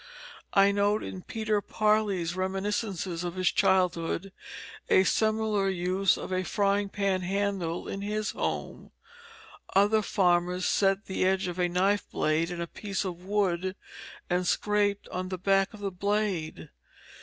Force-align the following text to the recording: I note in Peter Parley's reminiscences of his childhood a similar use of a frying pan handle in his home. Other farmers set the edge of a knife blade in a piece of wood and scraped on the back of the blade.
I 0.55 0.71
note 0.71 1.03
in 1.03 1.21
Peter 1.21 1.61
Parley's 1.61 2.35
reminiscences 2.35 3.23
of 3.23 3.35
his 3.35 3.51
childhood 3.51 4.31
a 4.89 5.03
similar 5.03 5.69
use 5.69 6.17
of 6.17 6.33
a 6.33 6.41
frying 6.43 6.89
pan 6.89 7.21
handle 7.21 7.87
in 7.87 8.01
his 8.01 8.31
home. 8.31 8.89
Other 9.75 10.01
farmers 10.01 10.65
set 10.65 11.05
the 11.05 11.23
edge 11.23 11.45
of 11.47 11.59
a 11.59 11.69
knife 11.69 12.09
blade 12.09 12.49
in 12.49 12.59
a 12.59 12.65
piece 12.65 13.05
of 13.05 13.23
wood 13.23 13.75
and 14.27 14.47
scraped 14.47 15.07
on 15.09 15.29
the 15.29 15.37
back 15.37 15.71
of 15.71 15.81
the 15.81 15.91
blade. 15.91 16.71